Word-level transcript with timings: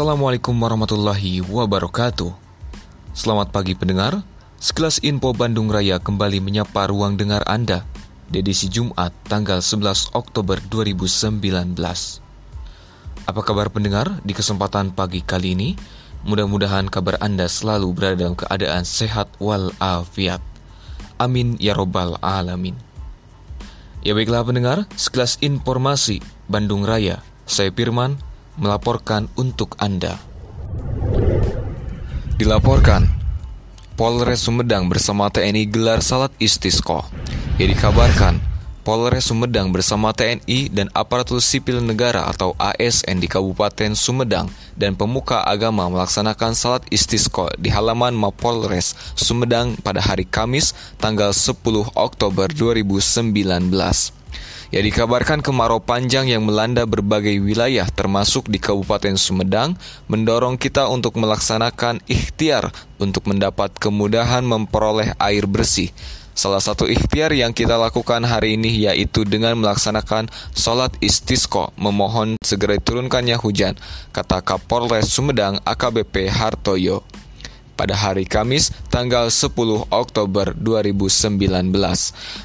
Assalamualaikum 0.00 0.56
warahmatullahi 0.56 1.44
wabarakatuh. 1.44 2.32
Selamat 3.12 3.52
pagi 3.52 3.76
pendengar. 3.76 4.24
Sekelas 4.56 4.96
info 5.04 5.36
Bandung 5.36 5.68
Raya 5.68 6.00
kembali 6.00 6.40
menyapa 6.40 6.88
ruang 6.88 7.20
dengar 7.20 7.44
Anda 7.44 7.84
di 8.32 8.40
edisi 8.40 8.72
Jumat 8.72 9.12
tanggal 9.28 9.60
11 9.60 10.16
Oktober 10.16 10.56
2019. 10.72 11.76
Apa 13.28 13.40
kabar 13.44 13.68
pendengar 13.68 14.24
di 14.24 14.32
kesempatan 14.32 14.96
pagi 14.96 15.20
kali 15.20 15.52
ini? 15.52 15.76
Mudah-mudahan 16.24 16.88
kabar 16.88 17.20
Anda 17.20 17.44
selalu 17.44 17.92
berada 17.92 18.24
dalam 18.24 18.40
keadaan 18.40 18.88
sehat 18.88 19.28
walafiat. 19.36 20.40
Amin 21.20 21.60
ya 21.60 21.76
robbal 21.76 22.16
alamin. 22.24 22.72
Ya 24.00 24.16
baiklah 24.16 24.48
pendengar, 24.48 24.88
sekelas 24.96 25.36
informasi 25.44 26.24
Bandung 26.48 26.88
Raya, 26.88 27.20
saya 27.44 27.68
Firman 27.68 28.29
melaporkan 28.60 29.26
untuk 29.40 29.74
Anda. 29.80 30.20
Dilaporkan, 32.36 33.08
Polres 33.96 34.44
Sumedang 34.44 34.88
bersama 34.88 35.28
TNI 35.28 35.68
gelar 35.68 36.00
salat 36.00 36.32
istisqo. 36.40 37.04
Ya 37.60 37.68
dikabarkan, 37.68 38.40
Polres 38.80 39.28
Sumedang 39.28 39.76
bersama 39.76 40.16
TNI 40.16 40.72
dan 40.72 40.88
aparatur 40.96 41.44
sipil 41.44 41.84
negara 41.84 42.24
atau 42.24 42.56
ASN 42.56 43.20
di 43.20 43.28
Kabupaten 43.28 43.92
Sumedang 43.92 44.48
dan 44.72 44.96
pemuka 44.96 45.44
agama 45.44 45.84
melaksanakan 45.92 46.56
salat 46.56 46.84
istisqo 46.88 47.52
di 47.60 47.68
halaman 47.68 48.16
Mapolres 48.16 48.96
Sumedang 49.20 49.76
pada 49.84 50.00
hari 50.00 50.24
Kamis 50.24 50.72
tanggal 50.96 51.36
10 51.36 51.60
Oktober 51.92 52.48
2019. 52.48 54.19
Ya 54.70 54.86
dikabarkan 54.86 55.42
kemarau 55.42 55.82
panjang 55.82 56.30
yang 56.30 56.46
melanda 56.46 56.86
berbagai 56.86 57.42
wilayah 57.42 57.90
termasuk 57.90 58.46
di 58.46 58.62
Kabupaten 58.62 59.18
Sumedang 59.18 59.74
mendorong 60.06 60.54
kita 60.54 60.86
untuk 60.86 61.18
melaksanakan 61.18 61.98
ikhtiar 62.06 62.70
untuk 63.02 63.26
mendapat 63.26 63.74
kemudahan 63.74 64.46
memperoleh 64.46 65.18
air 65.18 65.50
bersih. 65.50 65.90
Salah 66.38 66.62
satu 66.62 66.86
ikhtiar 66.86 67.34
yang 67.34 67.50
kita 67.50 67.74
lakukan 67.74 68.22
hari 68.22 68.54
ini 68.54 68.86
yaitu 68.86 69.26
dengan 69.26 69.58
melaksanakan 69.58 70.30
sholat 70.54 70.94
istisqo 71.02 71.74
memohon 71.74 72.38
segera 72.38 72.78
turunkannya 72.78 73.42
hujan, 73.42 73.74
kata 74.14 74.38
Kapolres 74.38 75.10
Sumedang 75.10 75.58
AKBP 75.66 76.30
Hartoyo 76.30 77.02
pada 77.80 77.96
hari 77.96 78.28
Kamis 78.28 78.68
tanggal 78.92 79.32
10 79.32 79.56
Oktober 79.88 80.52
2019. 80.52 81.40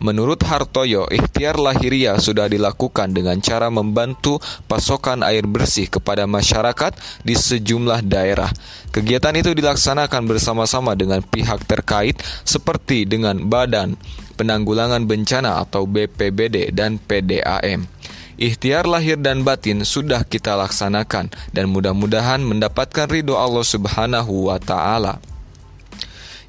Menurut 0.00 0.40
Hartoyo, 0.40 1.04
ikhtiar 1.12 1.60
lahiria 1.60 2.16
sudah 2.16 2.48
dilakukan 2.48 3.12
dengan 3.12 3.36
cara 3.44 3.68
membantu 3.68 4.40
pasokan 4.64 5.20
air 5.20 5.44
bersih 5.44 5.92
kepada 5.92 6.24
masyarakat 6.24 6.96
di 7.20 7.36
sejumlah 7.36 8.08
daerah. 8.08 8.48
Kegiatan 8.88 9.36
itu 9.36 9.52
dilaksanakan 9.52 10.24
bersama-sama 10.24 10.96
dengan 10.96 11.20
pihak 11.20 11.68
terkait 11.68 12.16
seperti 12.48 13.04
dengan 13.04 13.36
Badan 13.44 14.00
Penanggulangan 14.40 15.04
Bencana 15.04 15.60
atau 15.60 15.84
BPBD 15.84 16.72
dan 16.72 16.96
PDAM. 16.96 17.97
Ikhtiar 18.38 18.86
lahir 18.86 19.18
dan 19.18 19.42
batin 19.42 19.82
sudah 19.82 20.22
kita 20.22 20.54
laksanakan 20.54 21.26
dan 21.50 21.66
mudah-mudahan 21.74 22.38
mendapatkan 22.38 23.10
ridho 23.10 23.34
Allah 23.34 23.66
Subhanahu 23.66 24.46
wa 24.46 24.62
taala. 24.62 25.18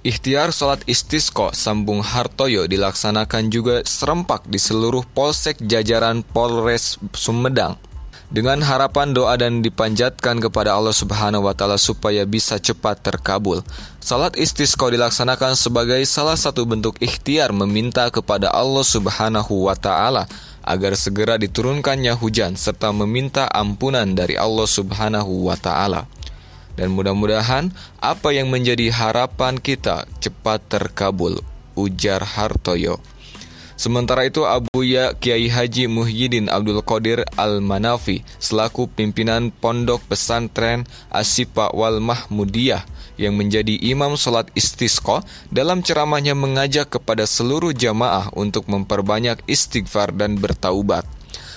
Ikhtiar 0.05 0.53
sholat 0.53 0.85
istisqo 0.85 1.49
sambung 1.49 2.05
Hartoyo 2.05 2.69
dilaksanakan 2.69 3.49
juga 3.49 3.81
serempak 3.81 4.45
di 4.45 4.61
seluruh 4.61 5.01
polsek 5.17 5.59
jajaran 5.65 6.21
Polres 6.21 7.01
Sumedang 7.17 7.81
dengan 8.29 8.61
harapan 8.61 9.09
doa 9.09 9.33
dan 9.33 9.65
dipanjatkan 9.65 10.37
kepada 10.37 10.77
Allah 10.77 10.93
Subhanahu 10.93 11.49
wa 11.49 11.57
taala 11.57 11.81
supaya 11.81 12.21
bisa 12.29 12.61
cepat 12.61 13.01
terkabul. 13.01 13.65
Salat 13.97 14.37
istisqa 14.37 14.93
dilaksanakan 14.93 15.57
sebagai 15.57 16.05
salah 16.05 16.37
satu 16.37 16.69
bentuk 16.69 17.01
ikhtiar 17.01 17.49
meminta 17.49 18.05
kepada 18.13 18.53
Allah 18.53 18.85
Subhanahu 18.85 19.65
wa 19.65 19.73
taala 19.73 20.29
agar 20.69 20.93
segera 20.93 21.41
diturunkannya 21.41 22.13
hujan 22.13 22.53
serta 22.53 22.93
meminta 22.93 23.49
ampunan 23.49 24.05
dari 24.13 24.37
Allah 24.37 24.69
Subhanahu 24.69 25.49
wa 25.49 25.57
taala. 25.57 26.05
Dan 26.77 26.93
mudah-mudahan 26.93 27.73
apa 27.97 28.29
yang 28.29 28.53
menjadi 28.53 28.93
harapan 28.93 29.57
kita 29.57 30.05
cepat 30.21 30.61
terkabul, 30.69 31.41
ujar 31.73 32.21
Hartoyo. 32.21 33.01
Sementara 33.79 34.27
itu 34.27 34.43
Abu 34.43 34.83
Ya 34.83 35.15
Kiai 35.15 35.47
Haji 35.47 35.87
Muhyiddin 35.87 36.51
Abdul 36.51 36.83
Qadir 36.83 37.23
Al-Manafi 37.39 38.27
selaku 38.35 38.91
pimpinan 38.91 39.55
Pondok 39.55 40.03
Pesantren 40.03 40.83
Asipa 41.07 41.71
Wal 41.71 42.03
Mahmudiyah 42.03 42.83
yang 43.15 43.39
menjadi 43.39 43.79
imam 43.79 44.19
sholat 44.19 44.51
istisqa 44.51 45.23
dalam 45.47 45.79
ceramahnya 45.79 46.35
mengajak 46.35 46.99
kepada 46.99 47.23
seluruh 47.23 47.71
jamaah 47.71 48.27
untuk 48.35 48.67
memperbanyak 48.67 49.39
istighfar 49.47 50.11
dan 50.11 50.35
bertaubat 50.35 51.07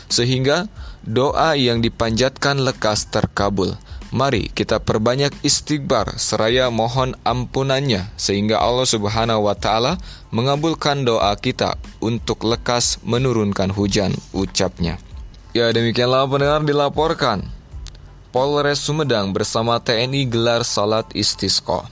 sehingga 0.07 0.71
doa 1.03 1.59
yang 1.59 1.83
dipanjatkan 1.83 2.63
lekas 2.63 3.11
terkabul. 3.11 3.75
Mari 4.15 4.47
kita 4.53 4.79
perbanyak 4.79 5.35
istighfar 5.43 6.21
seraya 6.23 6.71
mohon 6.71 7.19
ampunannya 7.27 8.15
sehingga 8.15 8.63
Allah 8.63 8.87
Subhanahu 8.87 9.51
wa 9.51 9.59
taala 9.59 9.99
mengabulkan 10.31 11.03
doa 11.03 11.35
kita 11.35 11.81
untuk 12.03 12.43
lekas 12.43 12.99
menurunkan 13.07 13.71
hujan 13.71 14.11
ucapnya. 14.35 14.99
Ya 15.55 15.71
demikianlah 15.71 16.27
pendengar 16.27 16.67
dilaporkan. 16.67 17.47
Polres 18.35 18.83
Sumedang 18.83 19.31
bersama 19.31 19.79
TNI 19.79 20.27
gelar 20.27 20.67
salat 20.67 21.07
istisqa. 21.15 21.87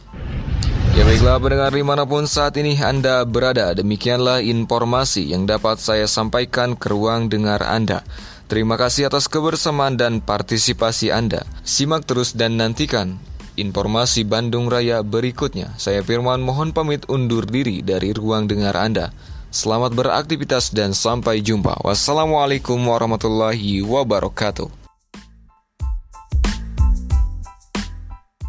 Ya 0.99 1.07
baiklah 1.07 1.39
pendengar 1.39 1.71
di 1.71 1.85
mana 1.87 2.03
pun 2.03 2.27
saat 2.27 2.59
ini 2.59 2.75
Anda 2.83 3.23
berada 3.23 3.71
Demikianlah 3.79 4.43
informasi 4.43 5.31
yang 5.31 5.47
dapat 5.47 5.79
saya 5.79 6.11
sampaikan 6.11 6.75
ke 6.75 6.91
ruang 6.91 7.31
dengar 7.31 7.63
Anda 7.63 8.03
Terima 8.51 8.75
kasih 8.75 9.07
atas 9.07 9.31
kebersamaan 9.31 9.95
dan 9.95 10.19
partisipasi 10.19 11.15
Anda. 11.15 11.47
Simak 11.63 12.03
terus 12.03 12.35
dan 12.35 12.59
nantikan 12.59 13.23
informasi 13.55 14.27
Bandung 14.27 14.67
Raya 14.67 15.07
berikutnya. 15.07 15.71
Saya 15.79 16.03
Firman 16.03 16.43
mohon 16.43 16.75
pamit 16.75 17.07
undur 17.07 17.47
diri 17.47 17.79
dari 17.87 18.11
ruang 18.11 18.51
dengar 18.51 18.75
Anda. 18.75 19.15
Selamat 19.51 19.91
beraktivitas 19.91 20.71
dan 20.71 20.95
sampai 20.95 21.43
jumpa. 21.43 21.83
Wassalamualaikum 21.83 22.79
warahmatullahi 22.79 23.83
wabarakatuh. 23.83 24.80